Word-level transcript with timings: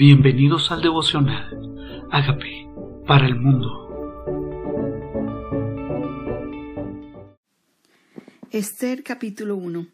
Bienvenidos 0.00 0.70
al 0.70 0.80
devocional. 0.80 2.06
Hágame 2.12 2.70
para 3.04 3.26
el 3.26 3.34
mundo. 3.34 3.66
Esther 8.52 9.02
capítulo 9.02 9.56
1 9.56 9.88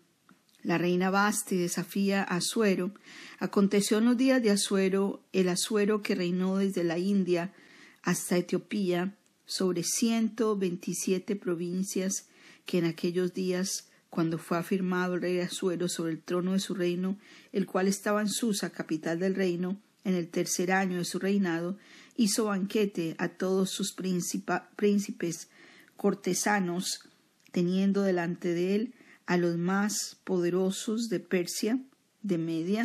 La 0.63 0.77
reina 0.77 1.09
Basti 1.09 1.57
desafía 1.57 2.21
a 2.21 2.37
Asuero. 2.37 2.93
Aconteció 3.39 3.97
en 3.97 4.05
los 4.05 4.19
días 4.19 4.43
de 4.43 4.51
Asuero, 4.51 5.23
el 5.33 5.49
Asuero 5.49 6.03
que 6.03 6.15
reinó 6.15 6.59
desde 6.59 6.85
la 6.85 6.99
India 6.99 7.55
hasta 8.03 8.37
Etiopía, 8.37 9.15
sobre 9.47 9.85
ciento 9.85 10.55
veintisiete 10.59 11.35
provincias 11.35 12.29
que 12.67 12.77
en 12.77 12.85
aquellos 12.85 13.33
días 13.33 13.89
cuando 14.11 14.37
fue 14.37 14.59
afirmado 14.59 15.15
el 15.15 15.23
rey 15.23 15.41
Asuero 15.41 15.89
sobre 15.89 16.13
el 16.13 16.21
trono 16.21 16.53
de 16.53 16.61
su 16.61 16.75
reino, 16.75 17.17
el 17.53 17.65
cual 17.65 17.89
estaba 17.89 18.21
en 18.21 18.29
Susa, 18.29 18.69
capital 18.69 19.19
del 19.19 19.35
reino, 19.35 19.81
en 20.05 20.15
el 20.15 20.29
tercer 20.29 20.71
año 20.71 20.99
de 20.99 21.05
su 21.05 21.19
reinado, 21.19 21.79
hizo 22.17 22.45
banquete 22.45 23.17
a 23.19 23.29
todos 23.29 23.71
sus 23.71 23.93
príncipes 23.93 25.49
cortesanos, 25.97 27.09
teniendo 27.51 28.03
delante 28.03 28.53
de 28.53 28.75
él 28.75 28.95
a 29.27 29.37
los 29.37 29.57
más 29.57 30.19
poderosos 30.25 31.09
de 31.09 31.21
Persia, 31.21 31.81
de 32.23 32.39
Media, 32.39 32.85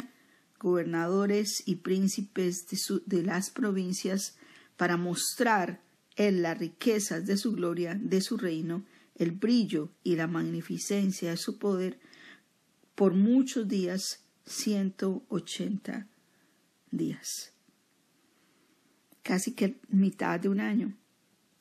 gobernadores 0.60 1.64
y 1.66 1.76
príncipes 1.76 2.66
de, 3.06 3.24
las 3.24 3.50
provincias, 3.50 4.38
para 4.78 4.98
mostrar 4.98 5.82
en 6.16 6.42
las 6.42 6.58
riquezas 6.58 7.26
de 7.26 7.38
su 7.38 7.54
gloria, 7.54 7.96
de 8.02 8.22
su 8.22 8.38
reino, 8.38 8.86
el 9.16 9.32
brillo 9.32 9.92
y 10.04 10.16
la 10.16 10.28
magnificencia 10.28 11.32
de 11.32 11.38
su 11.38 11.58
poder, 11.58 12.00
por 12.96 13.14
muchos 13.14 13.68
días, 13.68 14.24
ciento 14.46 15.24
ochenta 15.28 16.08
días. 16.92 17.54
Casi 19.24 19.54
que 19.54 19.80
mitad 19.90 20.40
de 20.40 20.50
un 20.50 20.60
año. 20.60 20.96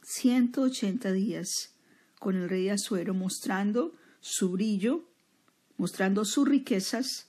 180 0.02 1.12
días 1.12 1.75
con 2.19 2.36
el 2.36 2.48
rey 2.48 2.69
Azuero 2.69 3.14
mostrando 3.14 3.94
su 4.20 4.50
brillo, 4.50 5.08
mostrando 5.77 6.25
sus 6.25 6.48
riquezas 6.48 7.28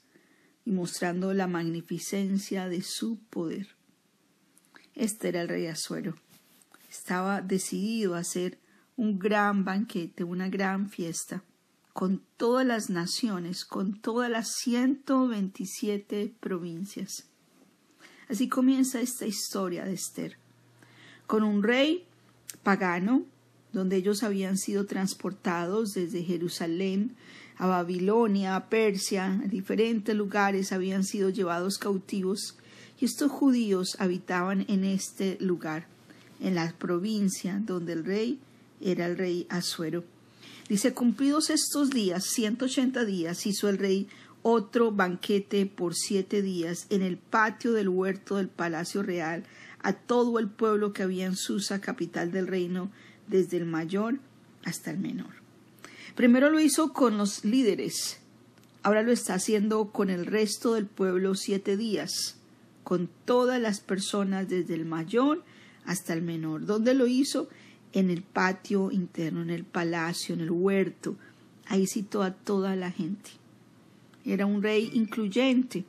y 0.65 0.71
mostrando 0.71 1.33
la 1.33 1.47
magnificencia 1.47 2.69
de 2.69 2.81
su 2.81 3.19
poder. 3.29 3.75
Este 4.95 5.29
era 5.29 5.41
el 5.41 5.49
rey 5.49 5.67
Azuero. 5.67 6.15
Estaba 6.89 7.41
decidido 7.41 8.15
a 8.15 8.19
hacer 8.19 8.59
un 8.95 9.19
gran 9.19 9.63
banquete, 9.63 10.23
una 10.23 10.49
gran 10.49 10.89
fiesta, 10.89 11.43
con 11.93 12.23
todas 12.37 12.65
las 12.65 12.89
naciones, 12.89 13.63
con 13.63 14.01
todas 14.01 14.29
las 14.29 14.55
127 14.55 16.35
provincias. 16.39 17.28
Así 18.29 18.47
comienza 18.47 19.01
esta 19.01 19.25
historia 19.25 19.85
de 19.85 19.93
Esther, 19.93 20.37
con 21.25 21.43
un 21.43 21.63
rey 21.63 22.05
pagano, 22.61 23.25
donde 23.73 23.95
ellos 23.95 24.21
habían 24.21 24.57
sido 24.57 24.85
transportados 24.85 25.93
desde 25.93 26.23
Jerusalén 26.23 27.15
a 27.57 27.65
Babilonia, 27.65 28.55
a 28.55 28.69
Persia, 28.69 29.33
a 29.43 29.47
diferentes 29.47 30.15
lugares 30.15 30.71
habían 30.71 31.03
sido 31.03 31.29
llevados 31.29 31.79
cautivos, 31.79 32.55
y 33.01 33.05
estos 33.05 33.31
judíos 33.31 33.95
habitaban 33.97 34.63
en 34.69 34.83
este 34.83 35.37
lugar, 35.41 35.87
en 36.39 36.53
la 36.53 36.71
provincia 36.77 37.59
donde 37.65 37.93
el 37.93 38.05
rey 38.05 38.39
era 38.79 39.07
el 39.07 39.17
rey 39.17 39.47
Asuero. 39.49 40.03
Dice, 40.69 40.93
cumplidos 40.93 41.49
estos 41.49 41.89
días, 41.89 42.25
ciento 42.25 42.65
ochenta 42.65 43.03
días, 43.05 43.47
hizo 43.47 43.69
el 43.69 43.79
rey 43.79 44.07
otro 44.51 44.91
banquete 44.91 45.65
por 45.67 45.93
siete 45.93 46.41
días 46.41 46.87
en 46.89 47.01
el 47.01 47.17
patio 47.17 47.71
del 47.71 47.87
huerto 47.87 48.37
del 48.37 48.47
palacio 48.47 49.03
real 49.03 49.43
a 49.81 49.93
todo 49.93 50.39
el 50.39 50.49
pueblo 50.49 50.91
que 50.91 51.03
había 51.03 51.25
en 51.27 51.35
Susa, 51.35 51.79
capital 51.79 52.31
del 52.31 52.47
reino, 52.47 52.89
desde 53.27 53.57
el 53.57 53.65
mayor 53.65 54.19
hasta 54.65 54.91
el 54.91 54.97
menor. 54.97 55.31
Primero 56.15 56.49
lo 56.49 56.59
hizo 56.59 56.93
con 56.93 57.17
los 57.17 57.45
líderes, 57.45 58.19
ahora 58.81 59.03
lo 59.03 59.11
está 59.11 59.35
haciendo 59.35 59.91
con 59.91 60.09
el 60.09 60.25
resto 60.25 60.73
del 60.73 60.87
pueblo 60.87 61.35
siete 61.35 61.77
días, 61.77 62.37
con 62.83 63.09
todas 63.25 63.61
las 63.61 63.79
personas 63.79 64.49
desde 64.49 64.73
el 64.73 64.85
mayor 64.85 65.43
hasta 65.85 66.13
el 66.13 66.23
menor. 66.23 66.65
¿Dónde 66.65 66.95
lo 66.95 67.07
hizo? 67.07 67.49
En 67.93 68.09
el 68.09 68.23
patio 68.23 68.91
interno, 68.91 69.43
en 69.43 69.51
el 69.51 69.63
palacio, 69.63 70.33
en 70.33 70.41
el 70.41 70.51
huerto. 70.51 71.15
Ahí 71.67 71.85
citó 71.87 72.23
a 72.23 72.31
toda 72.31 72.75
la 72.75 72.91
gente 72.91 73.38
era 74.25 74.45
un 74.45 74.61
rey 74.61 74.89
incluyente. 74.93 75.85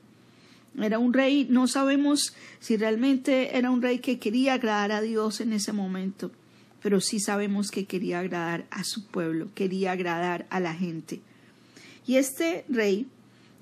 Era 0.78 0.98
un 0.98 1.12
rey, 1.12 1.46
no 1.50 1.66
sabemos 1.66 2.34
si 2.60 2.76
realmente 2.76 3.56
era 3.56 3.70
un 3.70 3.82
rey 3.82 3.98
que 3.98 4.18
quería 4.18 4.54
agradar 4.54 4.92
a 4.92 5.00
Dios 5.00 5.40
en 5.40 5.52
ese 5.52 5.72
momento, 5.72 6.30
pero 6.82 7.00
sí 7.00 7.18
sabemos 7.18 7.70
que 7.70 7.86
quería 7.86 8.20
agradar 8.20 8.66
a 8.70 8.84
su 8.84 9.06
pueblo, 9.06 9.48
quería 9.54 9.92
agradar 9.92 10.46
a 10.50 10.60
la 10.60 10.74
gente. 10.74 11.20
Y 12.06 12.16
este 12.16 12.64
rey, 12.68 13.08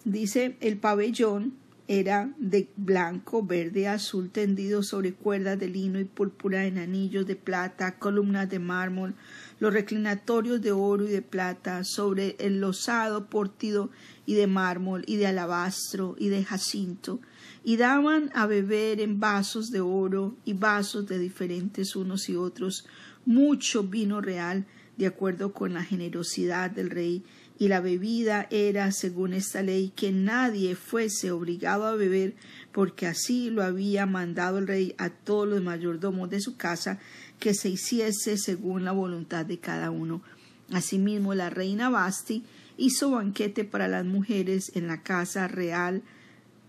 dice, 0.05 0.57
el 0.61 0.77
pabellón 0.77 1.55
era 1.89 2.31
de 2.37 2.69
blanco, 2.77 3.43
verde, 3.43 3.89
azul, 3.89 4.31
tendido 4.31 4.83
sobre 4.83 5.15
cuerdas 5.15 5.59
de 5.59 5.69
lino 5.69 5.99
y 5.99 6.05
púrpura 6.05 6.67
en 6.67 6.77
anillos 6.77 7.27
de 7.27 7.35
plata, 7.35 7.99
columnas 7.99 8.51
de 8.51 8.59
mármol, 8.59 9.15
los 9.61 9.73
reclinatorios 9.73 10.61
de 10.63 10.73
oro 10.73 11.07
y 11.07 11.11
de 11.11 11.23
plata, 11.23 11.85
sobre 11.85 12.37
el 12.39 12.61
losado 12.61 13.27
portido 13.27 13.91
y 14.27 14.35
de 14.35 14.47
mármol 14.47 15.05
y 15.07 15.17
de 15.17 15.27
alabastro 15.27 16.15
y 16.19 16.29
de 16.29 16.45
jacinto, 16.45 17.21
y 17.65 17.77
daban 17.77 18.31
a 18.35 18.47
beber 18.47 19.01
en 19.01 19.21
vasos 19.21 19.71
de 19.71 19.81
oro 19.81 20.37
y 20.45 20.53
vasos 20.53 21.07
de 21.07 21.19
diferentes 21.19 21.97
unos 21.97 22.29
y 22.29 22.37
otros 22.37 22.87
mucho 23.27 23.83
vino 23.85 24.21
real, 24.21 24.65
de 24.97 25.07
acuerdo 25.07 25.53
con 25.53 25.75
la 25.75 25.85
generosidad 25.85 26.71
del 26.71 26.91
rey, 26.91 27.23
y 27.59 27.69
la 27.69 27.81
bebida 27.81 28.47
era, 28.51 28.93
según 28.93 29.35
esta 29.35 29.63
ley, 29.63 29.93
que 29.95 30.13
nadie 30.13 30.77
fuese 30.77 31.33
obligado 31.33 31.87
a 31.87 31.95
beber, 31.95 32.35
porque 32.73 33.07
así 33.07 33.51
lo 33.51 33.63
había 33.65 34.07
mandado 34.07 34.59
el 34.59 34.69
rey 34.69 34.95
a 34.97 35.11
todos 35.11 35.49
los 35.49 35.63
mayordomos 35.63 36.31
de 36.31 36.41
su 36.41 36.57
casa, 36.57 37.01
que 37.39 37.55
se 37.55 37.69
hiciese 37.69 38.37
según 38.37 38.85
la 38.85 38.93
voluntad 38.93 39.47
de 39.47 39.59
cada 39.59 39.91
uno. 39.91 40.23
Asimismo, 40.71 41.35
la 41.35 41.51
reina 41.51 41.89
Basti 41.89 42.45
hizo 42.77 43.11
banquete 43.11 43.65
para 43.65 43.89
las 43.89 44.05
mujeres 44.05 44.73
en 44.75 44.87
la 44.87 45.03
casa 45.03 45.49
real 45.49 46.03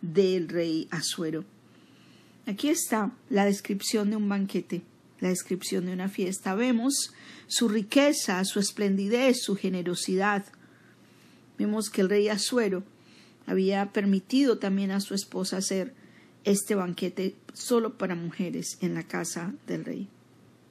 del 0.02 0.50
rey 0.50 0.88
Asuero. 0.92 1.46
Aquí 2.46 2.70
está 2.70 3.12
la 3.30 3.46
descripción 3.46 4.10
de 4.10 4.16
un 4.16 4.28
banquete, 4.28 4.82
la 5.20 5.30
descripción 5.30 5.86
de 5.86 5.94
una 5.94 6.10
fiesta. 6.10 6.56
Vemos 6.56 7.14
su 7.48 7.68
riqueza, 7.68 8.44
su 8.46 8.60
esplendidez, 8.60 9.44
su 9.44 9.56
generosidad. 9.56 10.46
Vemos 11.58 11.90
que 11.90 12.02
el 12.02 12.10
rey 12.10 12.30
Asuero 12.30 12.84
había 13.46 13.92
permitido 13.92 14.58
también 14.58 14.92
a 14.92 15.02
su 15.02 15.14
esposa 15.14 15.58
hacer 15.58 15.94
este 16.44 16.76
banquete 16.76 17.36
solo 17.54 17.98
para 17.98 18.16
mujeres 18.16 18.78
en 18.82 18.94
la 18.94 19.04
casa 19.04 19.54
del 19.68 19.86
rey. 19.86 20.08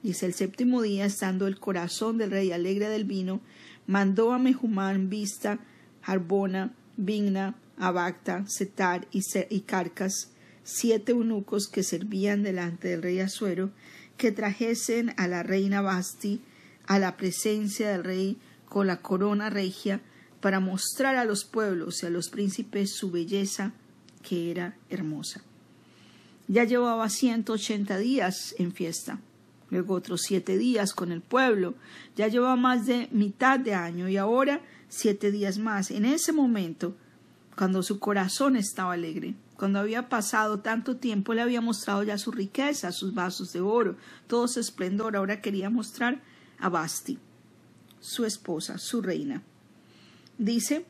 Dice 0.01 0.25
el 0.25 0.33
séptimo 0.33 0.81
día, 0.81 1.05
estando 1.05 1.45
el 1.45 1.59
corazón 1.59 2.17
del 2.17 2.31
rey 2.31 2.53
alegre 2.53 2.87
del 2.87 3.03
vino, 3.03 3.41
mandó 3.85 4.31
a 4.31 4.39
Mejumán, 4.39 5.09
Vista, 5.09 5.59
Harbona, 6.03 6.73
Vigna, 6.95 7.55
Abacta, 7.77 8.45
Setar 8.47 9.07
y, 9.11 9.59
Carcas, 9.61 10.31
siete 10.63 11.11
eunucos 11.11 11.67
que 11.67 11.83
servían 11.83 12.43
delante 12.43 12.87
del 12.87 13.03
rey 13.03 13.19
Asuero, 13.19 13.71
que 14.15 14.31
trajesen 14.31 15.13
a 15.17 15.27
la 15.27 15.43
reina 15.43 15.81
Basti 15.81 16.41
a 16.87 16.97
la 16.97 17.17
presencia 17.17 17.91
del 17.91 18.03
rey 18.03 18.37
con 18.67 18.87
la 18.87 19.01
corona 19.01 19.49
regia, 19.49 20.01
para 20.39 20.59
mostrar 20.59 21.17
a 21.17 21.25
los 21.25 21.43
pueblos 21.43 22.01
y 22.01 22.05
a 22.05 22.09
los 22.09 22.29
príncipes 22.29 22.95
su 22.95 23.11
belleza, 23.11 23.73
que 24.23 24.49
era 24.49 24.77
hermosa. 24.89 25.41
Ya 26.47 26.63
llevaba 26.63 27.09
ciento 27.09 27.53
ochenta 27.53 27.97
días 27.97 28.55
en 28.57 28.71
fiesta 28.71 29.19
luego 29.69 29.93
otros 29.93 30.21
siete 30.21 30.57
días 30.57 30.93
con 30.93 31.11
el 31.11 31.21
pueblo, 31.21 31.75
ya 32.15 32.27
llevaba 32.27 32.55
más 32.55 32.85
de 32.85 33.07
mitad 33.11 33.59
de 33.59 33.73
año 33.73 34.09
y 34.09 34.17
ahora 34.17 34.61
siete 34.87 35.31
días 35.31 35.57
más. 35.57 35.91
En 35.91 36.05
ese 36.05 36.31
momento, 36.31 36.95
cuando 37.55 37.83
su 37.83 37.99
corazón 37.99 38.55
estaba 38.55 38.93
alegre, 38.93 39.35
cuando 39.55 39.79
había 39.79 40.09
pasado 40.09 40.59
tanto 40.59 40.97
tiempo, 40.97 41.33
le 41.33 41.41
había 41.41 41.61
mostrado 41.61 42.03
ya 42.03 42.17
su 42.17 42.31
riqueza, 42.31 42.91
sus 42.91 43.13
vasos 43.13 43.51
de 43.51 43.61
oro, 43.61 43.97
todo 44.27 44.47
su 44.47 44.59
esplendor, 44.59 45.15
ahora 45.15 45.41
quería 45.41 45.69
mostrar 45.69 46.21
a 46.59 46.69
Basti, 46.69 47.19
su 47.99 48.25
esposa, 48.25 48.77
su 48.77 49.01
reina. 49.01 49.43
Dice, 50.37 50.85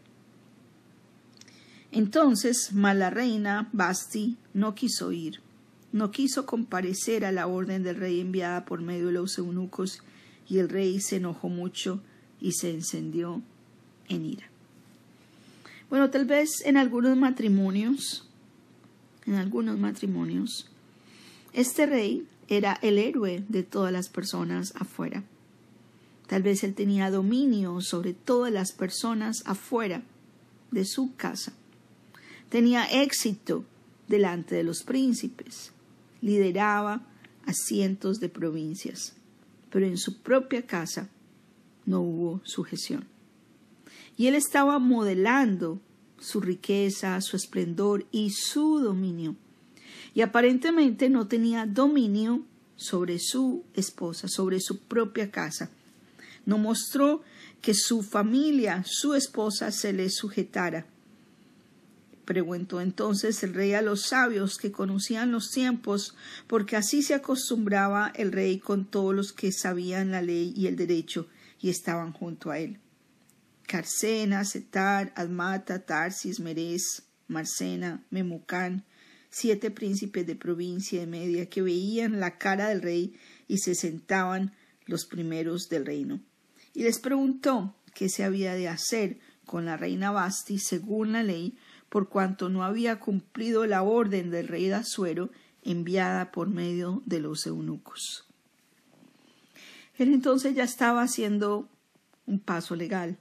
entonces, 1.92 2.72
mala 2.74 3.10
reina 3.10 3.68
Basti 3.74 4.38
no 4.54 4.76
quiso 4.76 5.12
ir 5.12 5.42
no 5.92 6.12
quiso 6.12 6.46
comparecer 6.46 7.26
a 7.26 7.32
la 7.32 7.48
orden 7.48 7.84
del 7.84 7.96
rey 7.96 8.20
enviada 8.20 8.66
por 8.66 8.82
medio 8.82 9.08
de 9.08 9.14
los 9.14 9.38
eunucos, 9.38 10.02
y 10.48 10.58
el 10.60 10.70
rey 10.70 11.00
se 11.00 11.18
enojó 11.18 11.50
mucho 11.50 12.02
y 12.42 12.54
se 12.54 12.72
encendió 12.72 13.42
en 14.08 14.26
ira. 14.26 14.50
Bueno, 15.90 16.10
tal 16.10 16.26
vez 16.26 16.62
en 16.66 16.78
algunos 16.78 17.18
matrimonios 17.18 18.30
en 19.30 19.36
algunos 19.36 19.78
matrimonios. 19.78 20.68
Este 21.54 21.86
rey 21.86 22.28
era 22.48 22.80
el 22.82 22.98
héroe 22.98 23.44
de 23.48 23.64
todas 23.64 23.94
las 23.94 24.10
personas 24.10 24.74
afuera. 24.76 25.24
Tal 26.28 26.42
vez 26.44 26.64
él 26.64 26.74
tenía 26.74 27.12
dominio 27.12 27.82
sobre 27.82 28.14
todas 28.14 28.52
las 28.52 28.72
personas 28.72 29.44
afuera 29.46 30.04
de 30.72 30.86
su 30.86 31.16
casa. 31.16 31.54
Tenía 32.50 32.86
éxito 32.86 33.66
delante 34.08 34.56
de 34.56 34.64
los 34.64 34.84
príncipes. 34.84 35.72
Lideraba 36.22 37.06
a 37.46 37.54
cientos 37.54 38.20
de 38.20 38.30
provincias. 38.30 39.16
Pero 39.70 39.86
en 39.86 39.98
su 39.98 40.22
propia 40.22 40.66
casa 40.66 41.10
no 41.86 42.02
hubo 42.02 42.42
sujeción. 42.44 43.06
Y 44.18 44.28
él 44.28 44.36
estaba 44.36 44.80
modelando 44.80 45.80
su 46.20 46.42
riqueza, 46.42 47.20
su 47.22 47.38
esplendor 47.38 48.06
y 48.12 48.32
su 48.32 48.80
dominio. 48.80 49.36
Y 50.14 50.22
aparentemente 50.22 51.10
no 51.10 51.28
tenía 51.28 51.66
dominio 51.66 52.44
sobre 52.76 53.20
su 53.20 53.64
esposa, 53.74 54.28
sobre 54.28 54.60
su 54.60 54.80
propia 54.80 55.32
casa 55.32 55.70
no 56.50 56.58
mostró 56.58 57.22
que 57.62 57.74
su 57.74 58.02
familia, 58.02 58.84
su 58.86 59.14
esposa, 59.14 59.72
se 59.72 59.94
le 59.94 60.10
sujetara. 60.10 60.88
Preguntó 62.30 62.80
entonces 62.80 63.42
el 63.42 63.56
rey 63.56 63.74
a 63.74 63.82
los 63.82 64.04
sabios 64.04 64.60
que 64.60 64.72
conocían 64.72 65.32
los 65.32 65.50
tiempos, 65.50 66.14
porque 66.46 66.76
así 66.76 67.02
se 67.02 67.16
acostumbraba 67.16 68.14
el 68.14 68.32
rey 68.32 68.60
con 68.60 68.86
todos 68.86 69.16
los 69.16 69.34
que 69.34 69.52
sabían 69.52 70.12
la 70.12 70.22
ley 70.22 70.54
y 70.56 70.68
el 70.68 70.76
derecho 70.76 71.28
y 71.60 71.72
estaban 71.72 72.14
junto 72.14 72.52
a 72.52 72.60
él. 72.60 72.78
Carcena, 73.66 74.46
Setar, 74.46 75.12
Admata, 75.16 75.80
Tarsis, 75.88 76.40
Merez, 76.40 77.02
Marcena, 77.28 78.04
Memucán, 78.12 78.86
siete 79.32 79.72
príncipes 79.72 80.28
de 80.28 80.36
provincia 80.36 81.00
de 81.00 81.08
Media 81.08 81.50
que 81.50 81.64
veían 81.64 82.20
la 82.20 82.38
cara 82.38 82.70
del 82.70 82.84
rey 82.84 83.16
y 83.48 83.58
se 83.58 83.74
sentaban 83.74 84.54
los 84.86 85.08
primeros 85.08 85.68
del 85.68 85.88
reino 85.88 86.22
y 86.76 86.84
les 86.84 87.00
preguntó 87.00 87.76
qué 87.96 88.08
se 88.08 88.24
había 88.24 88.54
de 88.54 88.68
hacer 88.68 89.18
con 89.48 89.66
la 89.66 89.78
reina 89.78 90.12
Basti 90.12 90.60
según 90.60 91.14
la 91.14 91.24
ley, 91.24 91.58
por 91.90 92.10
cuanto 92.10 92.50
no 92.50 92.64
había 92.64 93.00
cumplido 93.00 93.66
la 93.66 93.84
orden 93.84 94.32
del 94.32 94.48
rey 94.48 94.68
de 94.68 94.76
Asuero 94.76 95.30
enviada 95.64 96.32
por 96.32 96.50
medio 96.50 97.02
de 97.06 97.20
los 97.20 97.46
eunucos. 97.46 98.26
Él 99.98 100.14
entonces 100.14 100.56
ya 100.56 100.64
estaba 100.64 101.02
haciendo 101.02 101.68
un 102.26 102.40
paso 102.40 102.76
legal. 102.76 103.18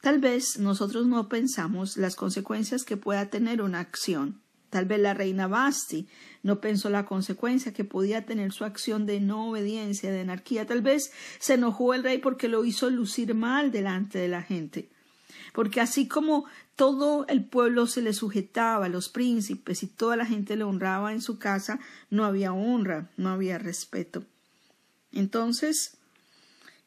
Tal 0.00 0.18
vez 0.18 0.58
nosotros 0.58 1.06
no 1.06 1.28
pensamos 1.28 1.96
las 1.96 2.16
consecuencias 2.16 2.84
que 2.84 2.96
pueda 2.96 3.30
tener 3.30 3.60
una 3.62 3.80
acción. 3.80 4.40
Tal 4.70 4.86
vez 4.86 4.98
la 5.00 5.14
reina 5.14 5.46
Basti 5.46 6.08
no 6.42 6.60
pensó 6.60 6.90
la 6.90 7.06
consecuencia 7.06 7.72
que 7.72 7.84
podía 7.84 8.26
tener 8.26 8.52
su 8.52 8.64
acción 8.64 9.06
de 9.06 9.20
no 9.20 9.50
obediencia, 9.50 10.10
de 10.10 10.20
anarquía. 10.20 10.66
Tal 10.66 10.82
vez 10.82 11.12
se 11.38 11.54
enojó 11.54 11.94
el 11.94 12.02
rey 12.02 12.18
porque 12.18 12.48
lo 12.48 12.64
hizo 12.64 12.90
lucir 12.90 13.34
mal 13.34 13.70
delante 13.70 14.18
de 14.18 14.28
la 14.28 14.42
gente. 14.42 14.90
Porque 15.52 15.80
así 15.80 16.08
como 16.08 16.46
todo 16.76 17.26
el 17.28 17.44
pueblo 17.44 17.86
se 17.86 18.02
le 18.02 18.12
sujetaba, 18.12 18.88
los 18.88 19.08
príncipes 19.08 19.82
y 19.82 19.86
toda 19.86 20.16
la 20.16 20.26
gente 20.26 20.56
le 20.56 20.64
honraba 20.64 21.12
en 21.12 21.20
su 21.20 21.38
casa, 21.38 21.78
no 22.10 22.24
había 22.24 22.52
honra, 22.52 23.10
no 23.16 23.30
había 23.30 23.58
respeto. 23.58 24.24
Entonces, 25.12 25.96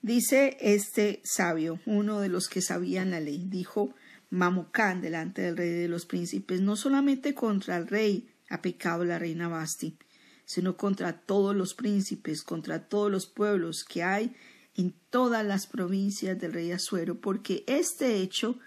dice 0.01 0.57
este 0.59 1.21
sabio, 1.23 1.79
uno 1.85 2.19
de 2.19 2.29
los 2.29 2.49
que 2.49 2.61
sabían 2.61 3.11
la 3.11 3.19
ley, 3.19 3.45
dijo 3.47 3.93
Mamucán 4.29 5.01
delante 5.01 5.41
del 5.41 5.55
rey 5.55 5.69
de 5.69 5.87
los 5.87 6.05
príncipes, 6.05 6.59
no 6.59 6.75
solamente 6.75 7.33
contra 7.33 7.77
el 7.77 7.87
rey 7.87 8.29
ha 8.49 8.61
pecado 8.61 9.05
la 9.05 9.19
reina 9.19 9.47
Basti, 9.47 9.97
sino 10.45 10.75
contra 10.75 11.21
todos 11.21 11.55
los 11.55 11.73
príncipes, 11.73 12.43
contra 12.43 12.87
todos 12.87 13.09
los 13.11 13.25
pueblos 13.25 13.85
que 13.85 14.03
hay 14.03 14.35
en 14.75 14.93
todas 15.09 15.45
las 15.45 15.67
provincias 15.67 16.39
del 16.39 16.53
rey 16.53 16.71
Asuero, 16.71 17.19
porque 17.19 17.63
este 17.67 18.17
hecho 18.21 18.59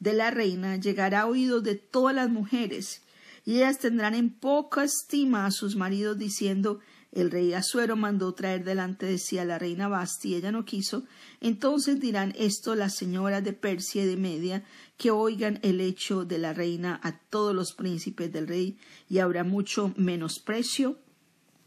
de 0.00 0.12
la 0.12 0.30
reina 0.30 0.76
llegará 0.76 1.22
a 1.22 1.26
oídos 1.26 1.62
de 1.62 1.74
todas 1.74 2.14
las 2.14 2.30
mujeres, 2.30 3.02
y 3.44 3.56
ellas 3.56 3.78
tendrán 3.78 4.14
en 4.14 4.30
poca 4.30 4.84
estima 4.84 5.46
a 5.46 5.50
sus 5.50 5.76
maridos 5.76 6.18
diciendo 6.18 6.80
el 7.10 7.30
rey 7.30 7.54
Asuero 7.54 7.96
mandó 7.96 8.34
traer 8.34 8.64
delante 8.64 9.06
de 9.06 9.18
sí 9.18 9.38
a 9.38 9.44
la 9.44 9.58
reina 9.58 9.88
Basti, 9.88 10.30
y 10.30 10.34
ella 10.34 10.52
no 10.52 10.64
quiso, 10.64 11.04
entonces 11.40 12.00
dirán 12.00 12.34
esto 12.36 12.74
las 12.74 12.94
señoras 12.96 13.42
de 13.42 13.54
Persia 13.54 14.04
y 14.04 14.06
de 14.06 14.16
Media, 14.16 14.64
que 14.98 15.10
oigan 15.10 15.58
el 15.62 15.80
hecho 15.80 16.24
de 16.24 16.38
la 16.38 16.52
reina 16.52 17.00
a 17.02 17.18
todos 17.18 17.54
los 17.54 17.72
príncipes 17.72 18.30
del 18.32 18.46
rey, 18.46 18.78
y 19.08 19.20
habrá 19.20 19.42
mucho 19.42 19.94
menosprecio 19.96 20.98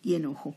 y 0.03 0.13
enojo. 0.13 0.55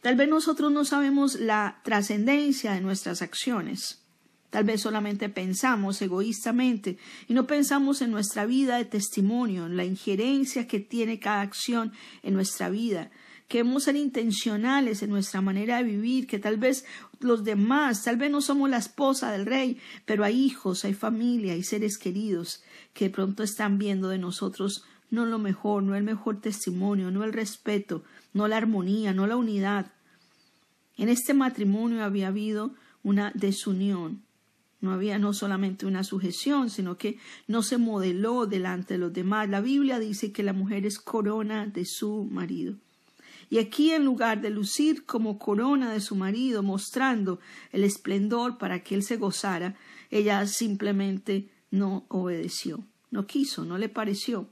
Tal 0.00 0.14
vez 0.14 0.28
nosotros 0.28 0.70
no 0.70 0.84
sabemos 0.84 1.34
la 1.34 1.80
trascendencia 1.82 2.72
de 2.72 2.80
nuestras 2.80 3.22
acciones. 3.22 4.05
Tal 4.50 4.64
vez 4.64 4.82
solamente 4.82 5.28
pensamos 5.28 6.00
egoístamente 6.00 6.98
y 7.28 7.34
no 7.34 7.46
pensamos 7.46 8.00
en 8.02 8.10
nuestra 8.10 8.46
vida 8.46 8.76
de 8.76 8.84
testimonio, 8.84 9.66
en 9.66 9.76
la 9.76 9.84
injerencia 9.84 10.66
que 10.66 10.80
tiene 10.80 11.18
cada 11.18 11.42
acción 11.42 11.92
en 12.22 12.34
nuestra 12.34 12.68
vida, 12.68 13.10
queremos 13.48 13.84
ser 13.84 13.96
intencionales 13.96 15.02
en 15.02 15.10
nuestra 15.10 15.40
manera 15.40 15.78
de 15.78 15.84
vivir, 15.84 16.26
que 16.26 16.38
tal 16.38 16.56
vez 16.56 16.84
los 17.20 17.44
demás, 17.44 18.02
tal 18.02 18.16
vez 18.16 18.30
no 18.30 18.40
somos 18.40 18.68
la 18.68 18.78
esposa 18.78 19.30
del 19.30 19.46
rey, 19.46 19.78
pero 20.04 20.24
hay 20.24 20.40
hijos, 20.40 20.84
hay 20.84 20.94
familia, 20.94 21.52
hay 21.52 21.62
seres 21.62 21.98
queridos 21.98 22.62
que 22.92 23.06
de 23.06 23.10
pronto 23.10 23.42
están 23.42 23.78
viendo 23.78 24.08
de 24.08 24.18
nosotros 24.18 24.84
no 25.10 25.24
lo 25.24 25.38
mejor, 25.38 25.82
no 25.82 25.94
el 25.94 26.02
mejor 26.02 26.40
testimonio, 26.40 27.10
no 27.10 27.22
el 27.22 27.32
respeto, 27.32 28.02
no 28.32 28.48
la 28.48 28.56
armonía, 28.56 29.12
no 29.12 29.26
la 29.26 29.36
unidad. 29.36 29.92
En 30.96 31.08
este 31.08 31.32
matrimonio 31.32 32.02
había 32.02 32.28
habido 32.28 32.74
una 33.04 33.30
desunión, 33.34 34.22
no 34.80 34.92
había 34.92 35.18
no 35.18 35.32
solamente 35.32 35.86
una 35.86 36.04
sujeción, 36.04 36.70
sino 36.70 36.96
que 36.96 37.18
no 37.46 37.62
se 37.62 37.78
modeló 37.78 38.46
delante 38.46 38.94
de 38.94 38.98
los 38.98 39.12
demás. 39.12 39.48
La 39.48 39.60
Biblia 39.60 39.98
dice 39.98 40.32
que 40.32 40.42
la 40.42 40.52
mujer 40.52 40.86
es 40.86 40.98
corona 40.98 41.66
de 41.66 41.84
su 41.84 42.24
marido. 42.24 42.76
Y 43.48 43.58
aquí 43.58 43.92
en 43.92 44.04
lugar 44.04 44.40
de 44.40 44.50
lucir 44.50 45.04
como 45.04 45.38
corona 45.38 45.92
de 45.92 46.00
su 46.00 46.16
marido, 46.16 46.62
mostrando 46.62 47.38
el 47.72 47.84
esplendor 47.84 48.58
para 48.58 48.82
que 48.82 48.94
él 48.94 49.02
se 49.02 49.16
gozara, 49.16 49.76
ella 50.10 50.46
simplemente 50.46 51.48
no 51.70 52.06
obedeció, 52.08 52.84
no 53.10 53.26
quiso, 53.26 53.64
no 53.64 53.78
le 53.78 53.88
pareció. 53.88 54.48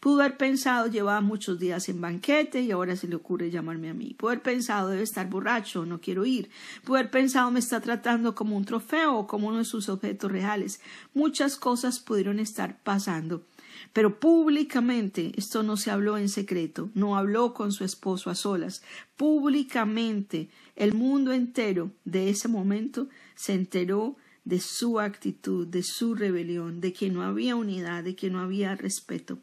Pudo 0.00 0.20
haber 0.20 0.36
pensado 0.36 0.86
llevaba 0.88 1.20
muchos 1.20 1.58
días 1.58 1.88
en 1.88 2.00
banquete 2.00 2.60
y 2.62 2.70
ahora 2.70 2.96
se 2.96 3.08
le 3.08 3.16
ocurre 3.16 3.50
llamarme 3.50 3.90
a 3.90 3.94
mí. 3.94 4.14
Pudo 4.18 4.30
haber 4.30 4.42
pensado 4.42 4.88
debe 4.88 5.02
estar 5.02 5.28
borracho, 5.28 5.86
no 5.86 6.00
quiero 6.00 6.24
ir. 6.24 6.50
Pudo 6.84 6.96
haber 6.96 7.10
pensado 7.10 7.50
me 7.50 7.60
está 7.60 7.80
tratando 7.80 8.34
como 8.34 8.56
un 8.56 8.64
trofeo 8.64 9.16
o 9.16 9.26
como 9.26 9.48
uno 9.48 9.58
de 9.58 9.64
sus 9.64 9.88
objetos 9.88 10.30
reales. 10.30 10.80
Muchas 11.14 11.56
cosas 11.56 11.98
pudieron 12.00 12.38
estar 12.38 12.78
pasando 12.82 13.44
pero 13.92 14.18
públicamente, 14.18 15.32
esto 15.36 15.62
no 15.62 15.76
se 15.76 15.90
habló 15.90 16.18
en 16.18 16.28
secreto, 16.28 16.90
no 16.94 17.16
habló 17.16 17.54
con 17.54 17.72
su 17.72 17.84
esposo 17.84 18.30
a 18.30 18.34
solas, 18.34 18.82
públicamente 19.16 20.48
el 20.76 20.94
mundo 20.94 21.32
entero 21.32 21.90
de 22.04 22.30
ese 22.30 22.48
momento 22.48 23.08
se 23.34 23.54
enteró 23.54 24.16
de 24.44 24.60
su 24.60 24.98
actitud, 25.00 25.66
de 25.66 25.82
su 25.82 26.14
rebelión, 26.14 26.80
de 26.80 26.92
que 26.92 27.10
no 27.10 27.22
había 27.22 27.56
unidad, 27.56 28.04
de 28.04 28.16
que 28.16 28.30
no 28.30 28.40
había 28.40 28.74
respeto. 28.74 29.38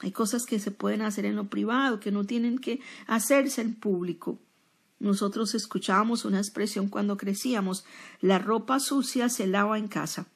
Hay 0.00 0.12
cosas 0.12 0.46
que 0.46 0.58
se 0.58 0.70
pueden 0.70 1.02
hacer 1.02 1.26
en 1.26 1.36
lo 1.36 1.48
privado, 1.48 2.00
que 2.00 2.10
no 2.10 2.24
tienen 2.24 2.58
que 2.58 2.80
hacerse 3.06 3.60
en 3.60 3.74
público. 3.74 4.38
Nosotros 4.98 5.54
escuchábamos 5.54 6.24
una 6.24 6.38
expresión 6.38 6.88
cuando 6.88 7.16
crecíamos, 7.16 7.84
la 8.20 8.38
ropa 8.38 8.80
sucia 8.80 9.28
se 9.28 9.46
lava 9.46 9.78
en 9.78 9.88
casa. 9.88 10.26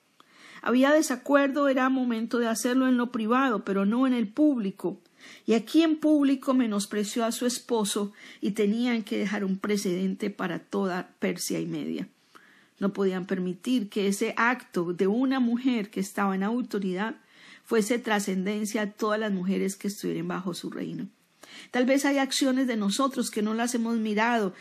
Había 0.62 0.92
desacuerdo, 0.92 1.68
era 1.68 1.88
momento 1.90 2.38
de 2.38 2.48
hacerlo 2.48 2.88
en 2.88 2.96
lo 2.96 3.12
privado, 3.12 3.64
pero 3.64 3.84
no 3.84 4.06
en 4.06 4.14
el 4.14 4.28
público. 4.28 5.00
Y 5.46 5.54
aquí 5.54 5.82
en 5.82 5.98
público 5.98 6.54
menospreció 6.54 7.24
a 7.24 7.32
su 7.32 7.44
esposo 7.46 8.12
y 8.40 8.52
tenían 8.52 9.02
que 9.02 9.18
dejar 9.18 9.44
un 9.44 9.58
precedente 9.58 10.30
para 10.30 10.58
toda 10.58 11.10
Persia 11.18 11.60
y 11.60 11.66
media. 11.66 12.08
No 12.78 12.92
podían 12.92 13.26
permitir 13.26 13.88
que 13.88 14.08
ese 14.08 14.34
acto 14.36 14.92
de 14.92 15.06
una 15.06 15.40
mujer 15.40 15.90
que 15.90 16.00
estaba 16.00 16.34
en 16.34 16.42
autoridad 16.42 17.16
fuese 17.64 17.98
trascendencia 17.98 18.82
a 18.82 18.90
todas 18.90 19.18
las 19.18 19.32
mujeres 19.32 19.76
que 19.76 19.88
estuvieran 19.88 20.28
bajo 20.28 20.54
su 20.54 20.70
reino. 20.70 21.08
Tal 21.70 21.86
vez 21.86 22.04
hay 22.04 22.18
acciones 22.18 22.66
de 22.66 22.76
nosotros 22.76 23.30
que 23.30 23.42
no 23.42 23.54
las 23.54 23.74
hemos 23.74 23.96
mirado 23.96 24.54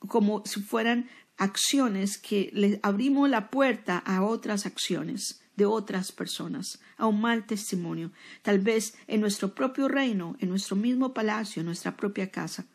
como 0.00 0.42
si 0.44 0.60
fueran 0.60 1.08
acciones 1.36 2.18
que 2.18 2.50
le 2.52 2.80
abrimos 2.82 3.28
la 3.28 3.50
puerta 3.50 3.98
a 3.98 4.22
otras 4.22 4.66
acciones 4.66 5.42
de 5.56 5.64
otras 5.64 6.12
personas, 6.12 6.80
a 6.98 7.06
un 7.06 7.20
mal 7.20 7.46
testimonio, 7.46 8.12
tal 8.42 8.58
vez 8.58 8.94
en 9.06 9.20
nuestro 9.20 9.54
propio 9.54 9.88
reino, 9.88 10.36
en 10.38 10.50
nuestro 10.50 10.76
mismo 10.76 11.14
palacio, 11.14 11.60
en 11.60 11.66
nuestra 11.66 11.96
propia 11.96 12.30
casa. 12.30 12.66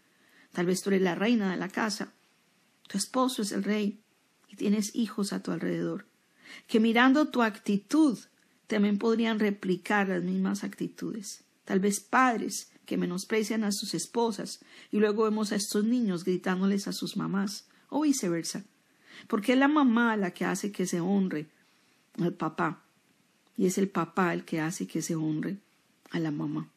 Tal 0.52 0.66
vez 0.66 0.82
tú 0.82 0.90
eres 0.90 1.04
la 1.04 1.16
reina 1.16 1.52
de 1.52 1.58
la 1.58 1.70
casa, 1.70 2.14
tu 2.88 2.98
esposo 2.98 3.44
es 3.44 3.52
el 3.52 3.64
rey 3.64 4.02
y 4.48 4.56
tienes 4.56 4.96
hijos 4.96 5.32
a 5.32 5.42
tu 5.42 5.52
alrededor, 5.52 6.08
que 6.68 6.80
mirando 6.80 7.30
tu 7.30 7.44
actitud 7.44 8.18
también 8.72 8.98
podrían 8.98 9.38
replicar 9.38 10.08
las 10.08 10.24
mismas 10.24 10.64
actitudes. 10.64 11.44
Tal 11.66 11.82
vez 11.82 12.00
padres 12.00 12.72
que 12.86 12.96
menosprecian 12.96 13.66
a 13.66 13.74
sus 13.74 13.94
esposas 13.94 14.62
y 14.92 14.98
luego 14.98 15.26
vemos 15.26 15.52
a 15.52 15.58
estos 15.58 15.84
niños 15.84 16.24
gritándoles 16.24 16.88
a 16.88 16.94
sus 16.94 17.18
mamás 17.18 17.68
o 17.90 18.04
viceversa. 18.04 18.64
Porque 19.28 19.54
es 19.54 19.60
la 19.60 19.68
mamá 19.68 20.16
la 20.16 20.32
que 20.32 20.46
hace 20.46 20.72
que 20.72 20.86
se 20.86 21.02
honre 21.02 21.48
al 22.18 22.34
papá 22.34 22.82
y 23.58 23.66
es 23.66 23.78
el 23.78 23.90
papá 23.90 24.34
el 24.34 24.46
que 24.46 24.62
hace 24.62 24.88
que 24.88 25.02
se 25.02 25.16
honre 25.16 25.58
a 26.10 26.20
la 26.20 26.32
mamá. 26.32 26.70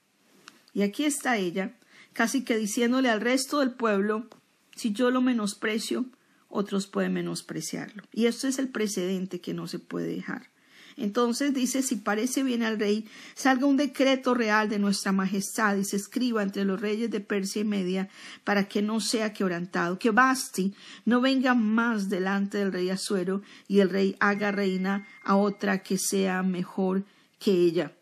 Y 0.73 0.83
aquí 0.83 1.05
está 1.05 1.37
ella, 1.37 1.77
casi 2.13 2.43
que 2.43 2.59
diciéndole 2.59 3.09
al 3.09 3.21
resto 3.21 3.61
del 3.61 3.71
pueblo, 3.71 4.29
si 4.75 4.93
yo 4.93 5.13
lo 5.13 5.23
menosprecio, 5.23 6.07
otros 6.49 6.89
pueden 6.89 7.13
menospreciarlo. 7.13 8.03
Y 8.13 8.27
esto 8.27 8.49
es 8.49 8.59
el 8.59 8.69
precedente 8.69 9.41
que 9.41 9.55
no 9.55 9.69
se 9.69 9.79
puede 9.79 10.09
dejar. 10.09 10.54
Entonces 10.97 11.53
dice, 11.53 11.83
si 11.83 11.97
parece 11.97 12.43
bien 12.43 12.63
al 12.63 12.79
rey, 12.79 13.07
salga 13.35 13.67
un 13.67 13.77
decreto 13.77 14.35
real 14.35 14.69
de 14.69 14.79
nuestra 14.79 15.13
majestad 15.13 15.77
y 15.77 15.85
se 15.85 15.97
escriba 15.97 16.43
entre 16.43 16.65
los 16.65 16.81
reyes 16.81 17.11
de 17.11 17.21
Persia 17.21 17.63
y 17.63 17.65
Media 17.65 18.09
para 18.45 18.69
que 18.69 18.81
no 18.81 19.01
sea 19.01 19.33
quebrantado, 19.33 19.99
que 19.99 20.11
Basti 20.11 20.75
no 21.05 21.21
venga 21.21 21.55
más 21.55 22.09
delante 22.09 22.59
del 22.59 22.73
rey 22.73 22.91
Asuero 22.91 23.43
y 23.67 23.81
el 23.81 23.91
rey 23.91 24.17
haga 24.21 24.53
reina 24.53 25.07
a 25.25 25.37
otra 25.37 25.83
que 25.83 25.99
sea 25.99 26.43
mejor 26.43 27.05
que 27.41 27.53
ella. 27.53 27.93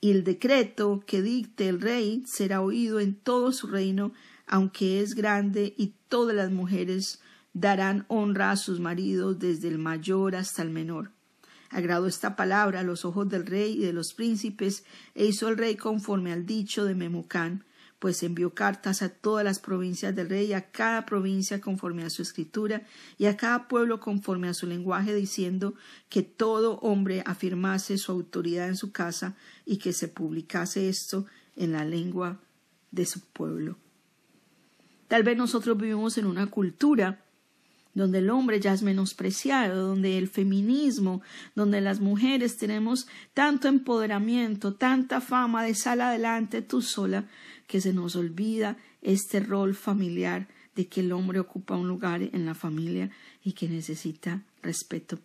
Y 0.00 0.10
el 0.10 0.24
decreto 0.24 1.04
que 1.06 1.22
dicte 1.22 1.68
el 1.68 1.80
rey 1.80 2.24
será 2.26 2.62
oído 2.62 3.00
en 3.00 3.14
todo 3.14 3.52
su 3.52 3.66
reino, 3.66 4.12
aunque 4.46 5.00
es 5.00 5.14
grande, 5.14 5.74
y 5.76 5.94
todas 6.08 6.34
las 6.34 6.50
mujeres 6.50 7.20
darán 7.52 8.06
honra 8.08 8.50
a 8.50 8.56
sus 8.56 8.80
maridos 8.80 9.38
desde 9.38 9.68
el 9.68 9.78
mayor 9.78 10.36
hasta 10.36 10.62
el 10.62 10.70
menor. 10.70 11.12
Agradó 11.70 12.08
esta 12.08 12.34
palabra 12.34 12.80
a 12.80 12.82
los 12.82 13.04
ojos 13.04 13.28
del 13.28 13.46
rey 13.46 13.74
y 13.74 13.84
de 13.84 13.92
los 13.92 14.12
príncipes, 14.12 14.84
e 15.14 15.26
hizo 15.26 15.48
el 15.48 15.56
rey 15.56 15.76
conforme 15.76 16.32
al 16.32 16.44
dicho 16.44 16.84
de 16.84 16.96
Memucán, 16.96 17.64
pues 18.00 18.22
envió 18.22 18.54
cartas 18.54 19.02
a 19.02 19.10
todas 19.10 19.44
las 19.44 19.60
provincias 19.60 20.16
del 20.16 20.28
rey, 20.28 20.52
a 20.52 20.70
cada 20.70 21.06
provincia 21.06 21.60
conforme 21.60 22.02
a 22.02 22.10
su 22.10 22.22
escritura, 22.22 22.82
y 23.18 23.26
a 23.26 23.36
cada 23.36 23.68
pueblo 23.68 24.00
conforme 24.00 24.48
a 24.48 24.54
su 24.54 24.66
lenguaje, 24.66 25.14
diciendo 25.14 25.74
que 26.08 26.22
todo 26.22 26.78
hombre 26.78 27.22
afirmase 27.24 27.98
su 27.98 28.10
autoridad 28.10 28.68
en 28.68 28.76
su 28.76 28.90
casa 28.90 29.36
y 29.64 29.76
que 29.76 29.92
se 29.92 30.08
publicase 30.08 30.88
esto 30.88 31.26
en 31.56 31.72
la 31.72 31.84
lengua 31.84 32.40
de 32.90 33.06
su 33.06 33.20
pueblo. 33.20 33.76
Tal 35.06 35.22
vez 35.22 35.36
nosotros 35.36 35.76
vivimos 35.76 36.18
en 36.18 36.26
una 36.26 36.46
cultura 36.46 37.24
donde 37.94 38.18
el 38.18 38.30
hombre 38.30 38.60
ya 38.60 38.72
es 38.72 38.82
menospreciado, 38.82 39.88
donde 39.88 40.18
el 40.18 40.28
feminismo, 40.28 41.22
donde 41.54 41.80
las 41.80 42.00
mujeres 42.00 42.56
tenemos 42.56 43.06
tanto 43.34 43.68
empoderamiento, 43.68 44.74
tanta 44.74 45.20
fama 45.20 45.64
de 45.64 45.74
sal 45.74 46.00
adelante 46.00 46.62
tú 46.62 46.82
sola, 46.82 47.28
que 47.66 47.80
se 47.80 47.92
nos 47.92 48.16
olvida 48.16 48.76
este 49.02 49.40
rol 49.40 49.74
familiar 49.74 50.48
de 50.74 50.88
que 50.88 51.00
el 51.00 51.12
hombre 51.12 51.40
ocupa 51.40 51.76
un 51.76 51.88
lugar 51.88 52.22
en 52.22 52.46
la 52.46 52.54
familia 52.54 53.10
y 53.42 53.52
que 53.52 53.68
necesita 53.68 54.42
respeto. 54.62 55.18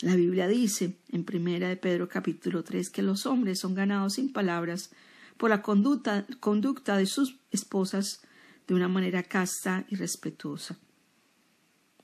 La 0.00 0.14
Biblia 0.14 0.46
dice 0.46 0.96
en 1.10 1.24
primera 1.24 1.68
de 1.68 1.76
Pedro 1.76 2.08
capítulo 2.08 2.62
3 2.62 2.90
que 2.90 3.02
los 3.02 3.24
hombres 3.24 3.60
son 3.60 3.74
ganados 3.74 4.14
sin 4.14 4.32
palabras 4.32 4.90
por 5.36 5.50
la 5.50 5.62
conducta, 5.62 6.26
conducta 6.40 6.96
de 6.96 7.06
sus 7.06 7.36
esposas 7.50 8.20
de 8.66 8.74
una 8.74 8.88
manera 8.88 9.22
casta 9.22 9.86
y 9.88 9.96
respetuosa. 9.96 10.78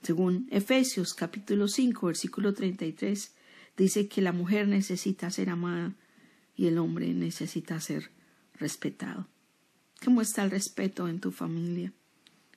Según 0.03 0.49
Efesios 0.51 1.13
capítulo 1.13 1.69
5 1.69 2.07
versículo 2.07 2.53
33, 2.53 3.33
dice 3.77 4.09
que 4.09 4.21
la 4.21 4.33
mujer 4.33 4.67
necesita 4.67 5.31
ser 5.31 5.49
amada 5.49 5.95
y 6.57 6.67
el 6.67 6.77
hombre 6.77 7.13
necesita 7.13 7.79
ser 7.79 8.11
respetado. 8.55 9.27
¿Cómo 10.03 10.21
está 10.21 10.43
el 10.43 10.51
respeto 10.51 11.07
en 11.07 11.21
tu 11.21 11.31
familia? 11.31 11.93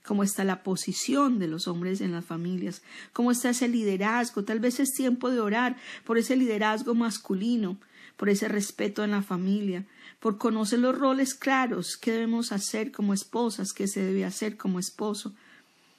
¿Cómo 0.04 0.24
está 0.24 0.42
la 0.42 0.64
posición 0.64 1.38
de 1.38 1.46
los 1.46 1.68
hombres 1.68 2.00
en 2.00 2.10
las 2.10 2.24
familias? 2.24 2.82
¿Cómo 3.12 3.30
está 3.30 3.50
ese 3.50 3.68
liderazgo? 3.68 4.42
Tal 4.42 4.58
vez 4.58 4.80
es 4.80 4.92
tiempo 4.92 5.30
de 5.30 5.38
orar 5.38 5.76
por 6.04 6.18
ese 6.18 6.34
liderazgo 6.34 6.96
masculino, 6.96 7.78
por 8.16 8.28
ese 8.28 8.48
respeto 8.48 9.04
en 9.04 9.12
la 9.12 9.22
familia, 9.22 9.86
por 10.18 10.36
conocer 10.36 10.80
los 10.80 10.98
roles 10.98 11.34
claros 11.34 11.96
que 11.96 12.10
debemos 12.10 12.50
hacer 12.50 12.90
como 12.90 13.14
esposas, 13.14 13.72
que 13.72 13.86
se 13.86 14.02
debe 14.02 14.24
hacer 14.24 14.56
como 14.56 14.80
esposo, 14.80 15.36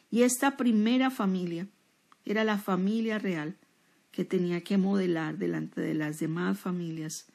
y 0.10 0.24
esta 0.24 0.58
primera 0.58 1.10
familia 1.10 1.68
era 2.26 2.44
la 2.44 2.58
familia 2.58 3.20
real 3.20 3.58
que 4.12 4.26
tenía 4.26 4.62
que 4.62 4.78
modelar 4.78 5.38
delante 5.38 5.82
de 5.82 5.94
las 5.94 6.20
demás 6.20 6.60
familias 6.60 7.28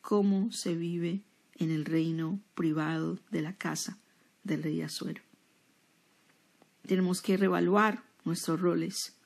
cómo 0.00 0.50
se 0.52 0.74
vive 0.74 1.24
en 1.56 1.70
el 1.70 1.84
reino 1.84 2.40
privado 2.54 3.18
de 3.30 3.42
la 3.42 3.56
casa 3.56 3.98
del 4.44 4.62
rey 4.62 4.80
Azuero. 4.82 5.22
Tenemos 6.86 7.20
que 7.20 7.36
revaluar 7.36 8.04
nuestros 8.24 8.60
roles. 8.60 9.16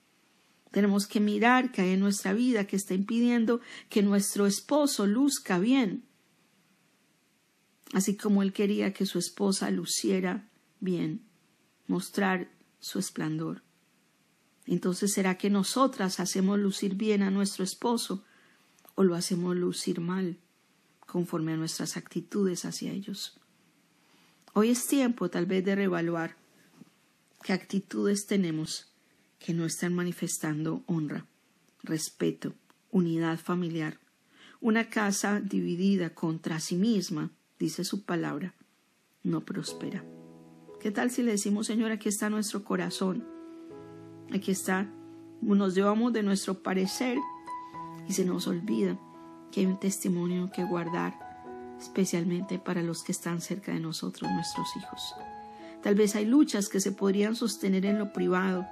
Tenemos 0.71 1.07
que 1.07 1.21
mirar 1.21 1.71
que 1.71 1.83
hay 1.83 1.91
en 1.91 2.01
nuestra 2.01 2.33
vida 2.33 2.67
que 2.67 2.77
está 2.77 2.95
impidiendo 2.95 3.61
que 3.91 4.03
nuestro 4.03 4.47
esposo 4.47 5.07
luzca 5.07 5.59
bien, 5.59 6.05
así 7.93 8.17
como 8.17 8.43
él 8.43 8.53
quería 8.53 8.95
que 8.95 9.05
su 9.05 9.19
esposa 9.19 9.71
luciera 9.71 10.49
bien, 10.81 11.23
mostrar 11.87 12.51
su 12.83 12.99
esplendor. 12.99 13.63
Entonces, 14.67 15.13
¿será 15.13 15.39
que 15.39 15.49
nosotras 15.49 16.21
hacemos 16.21 16.59
lucir 16.59 16.97
bien 16.97 17.23
a 17.23 17.31
nuestro 17.31 17.65
esposo 17.65 18.25
o 18.97 19.05
lo 19.05 19.15
hacemos 19.15 19.57
lucir 19.57 20.01
mal 20.01 20.37
conforme 21.07 21.53
a 21.53 21.57
nuestras 21.57 21.97
actitudes 21.97 22.65
hacia 22.65 22.93
ellos? 22.93 23.41
Hoy 24.53 24.71
es 24.71 24.87
tiempo 24.87 25.31
tal 25.31 25.47
vez 25.47 25.65
de 25.65 25.77
reevaluar 25.77 26.37
qué 27.43 27.53
actitudes 27.53 28.27
tenemos 28.27 28.89
que 29.39 29.55
no 29.55 29.65
están 29.65 29.95
manifestando 29.95 30.83
honra, 30.87 31.27
respeto, 31.83 32.53
unidad 32.91 33.39
familiar. 33.39 33.99
Una 34.61 34.91
casa 34.91 35.41
dividida 35.41 36.15
contra 36.15 36.61
sí 36.61 36.77
misma, 36.77 37.31
dice 37.59 37.85
su 37.85 38.05
palabra, 38.05 38.55
no 39.23 39.45
prospera. 39.45 40.05
¿Qué 40.83 40.91
tal 40.91 41.13
si 41.13 41.23
le 41.23 41.31
decimos, 41.31 41.69
Señor, 41.69 41.93
aquí 41.93 42.09
está 42.09 42.29
nuestro 42.29 42.65
corazón? 42.65 43.25
Aquí 44.35 44.51
está, 44.51 44.91
nos 45.41 45.77
llevamos 45.77 46.13
de 46.13 46.25
nuestro 46.25 46.61
parecer 46.61 47.19
y 48.09 48.13
se 48.13 48.25
nos 48.25 48.49
olvida 48.49 48.99
que 49.53 49.61
hay 49.61 49.67
un 49.67 49.79
testimonio 49.79 50.51
que 50.51 50.65
guardar, 50.65 51.15
especialmente 51.79 52.59
para 52.59 52.83
los 52.83 53.05
que 53.05 53.13
están 53.13 53.41
cerca 53.41 53.71
de 53.71 53.79
nosotros, 53.79 54.29
nuestros 54.33 54.77
hijos. 54.77 55.15
Tal 55.85 55.95
vez 55.95 56.17
hay 56.17 56.25
luchas 56.25 56.69
que 56.69 56.81
se 56.81 56.91
podrían 56.91 57.37
sostener 57.37 57.87
en 57.87 58.01
lo 58.01 58.13
privado, 58.13 58.67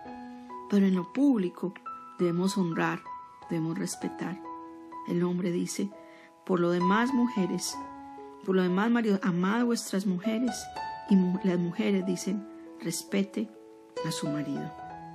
pero 0.69 0.87
en 0.87 0.97
lo 0.97 1.12
público 1.12 1.75
debemos 2.19 2.59
honrar, 2.59 3.02
debemos 3.49 3.79
respetar. 3.79 4.37
El 5.07 5.23
hombre 5.23 5.52
dice, 5.52 5.88
por 6.45 6.59
lo 6.59 6.73
demás 6.73 7.14
mujeres, 7.14 7.76
por 8.45 8.57
lo 8.57 8.62
demás 8.62 8.90
marido, 8.90 9.21
amad 9.23 9.64
vuestras 9.64 10.07
mujeres 10.07 10.57
y 11.11 11.17
las 11.47 11.59
mujeres 11.59 12.07
dicen, 12.07 12.47
respete 12.81 13.50
a 14.07 14.12
su 14.12 14.29
marido. 14.29 14.73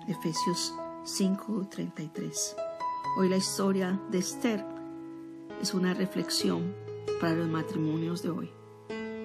Efesios 0.08 0.74
5:33. 1.06 2.56
Hoy 3.18 3.30
la 3.30 3.38
historia 3.38 4.00
de 4.12 4.18
Esther 4.20 4.64
es 5.62 5.74
una 5.74 5.94
reflexión 5.94 6.76
para 7.22 7.34
los 7.34 7.48
matrimonios 7.48 8.22
de 8.22 8.30
hoy. 8.30 8.50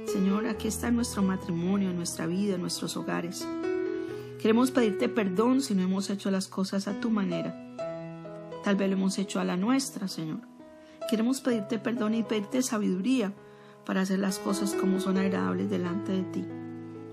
Señor, 0.07 0.47
aquí 0.47 0.69
está 0.69 0.91
nuestro 0.93 1.23
matrimonio, 1.23 1.93
nuestra 1.93 2.27
vida, 2.27 2.57
nuestros 2.57 2.97
hogares. 2.97 3.47
Queremos 4.41 4.71
pedirte 4.71 5.09
perdón 5.09 5.61
si 5.61 5.75
no 5.75 5.83
hemos 5.83 6.09
hecho 6.09 6.31
las 6.31 6.47
cosas 6.47 6.87
a 6.87 7.00
tu 7.00 7.11
manera. 7.11 7.53
Tal 8.62 8.77
vez 8.77 8.89
lo 8.89 8.97
hemos 8.97 9.19
hecho 9.19 9.41
a 9.41 9.45
la 9.45 9.57
nuestra, 9.57 10.07
Señor. 10.07 10.41
Queremos 11.09 11.41
pedirte 11.41 11.81
perdón 11.81 12.15
y 12.15 12.23
pedirte 12.23 12.62
sabiduría 12.62 13.35
para 13.84 14.02
hacer 14.02 14.18
las 14.18 14.38
cosas 14.38 14.75
como 14.75 15.00
son 15.00 15.18
agradables 15.18 15.70
delante 15.70 16.12
de 16.12 16.22
ti. 16.22 16.44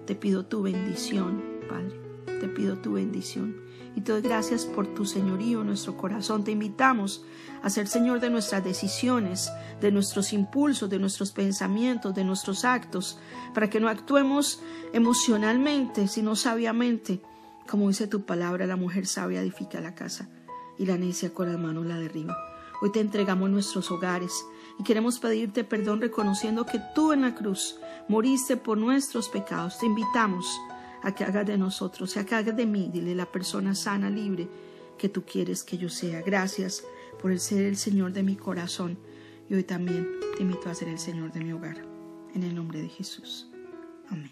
Te 0.06 0.16
pido 0.16 0.46
tu 0.46 0.62
bendición, 0.62 1.44
Padre. 1.70 2.00
Te 2.40 2.48
pido 2.48 2.78
tu 2.78 2.94
bendición. 2.94 3.58
Y 3.96 4.02
te 4.02 4.12
doy 4.12 4.22
gracias 4.22 4.66
por 4.66 4.94
tu 4.94 5.06
señorío 5.06 5.62
en 5.62 5.68
nuestro 5.68 5.98
corazón. 5.98 6.44
Te 6.44 6.52
invitamos 6.52 7.26
a 7.64 7.70
ser 7.70 7.88
Señor 7.88 8.20
de 8.20 8.30
nuestras 8.30 8.64
decisiones, 8.64 9.52
de 9.82 9.92
nuestros 9.92 10.34
impulsos, 10.34 10.90
de 10.90 11.00
nuestros 11.00 11.32
pensamientos, 11.32 12.14
de 12.14 12.24
nuestros 12.24 12.64
actos, 12.64 13.20
para 13.56 13.70
que 13.70 13.80
no 13.80 13.90
actuemos 13.90 14.62
emocionalmente, 14.94 16.08
sino 16.08 16.36
sabiamente. 16.36 17.22
Como 17.68 17.88
dice 17.88 18.08
tu 18.08 18.24
palabra, 18.24 18.68
la 18.68 18.76
mujer 18.76 19.08
sabia 19.08 19.42
edifica 19.42 19.82
la 19.82 19.96
casa 19.96 20.30
y 20.78 20.86
la 20.86 20.98
necia 20.98 21.34
con 21.34 21.52
las 21.52 21.60
manos 21.60 21.86
la 21.86 22.00
derriba. 22.00 22.38
Hoy 22.82 22.92
te 22.92 23.00
entregamos 23.00 23.50
nuestros 23.50 23.90
hogares 23.92 24.46
y 24.80 24.84
queremos 24.84 25.20
pedirte 25.20 25.64
perdón 25.64 26.02
reconociendo 26.02 26.66
que 26.66 26.80
tú 26.94 27.12
en 27.12 27.22
la 27.22 27.34
cruz 27.34 27.80
moriste 28.08 28.58
por 28.58 28.78
nuestros 28.78 29.30
pecados. 29.30 29.80
Te 29.80 29.88
invitamos 29.88 30.60
a 31.02 31.14
que 31.14 31.24
hagas 31.24 31.46
de 31.46 31.58
nosotros, 31.58 32.16
a 32.18 32.26
que 32.26 32.36
hagas 32.36 32.56
de 32.56 32.66
mí, 32.66 32.90
dile 32.92 33.16
la 33.16 33.26
persona 33.26 33.74
sana, 33.74 34.10
libre 34.10 34.48
que 34.98 35.10
tú 35.10 35.24
quieres 35.24 35.64
que 35.64 35.78
yo 35.78 35.90
sea. 35.90 36.22
Gracias 36.22 36.84
por 37.22 37.32
el 37.32 37.40
ser 37.40 37.66
el 37.66 37.78
Señor 37.78 38.14
de 38.14 38.24
mi 38.24 38.36
corazón 38.36 38.98
y 39.50 39.56
hoy 39.56 39.64
también 39.64 40.08
te 40.36 40.44
invito 40.44 40.70
a 40.70 40.76
ser 40.76 40.90
el 40.90 41.00
Señor 41.00 41.32
de 41.32 41.44
mi 41.44 41.54
hogar. 41.54 41.78
En 42.36 42.44
el 42.44 42.54
nombre 42.54 42.82
de 42.82 42.90
Jesús. 42.90 43.50
Amén. 44.10 44.32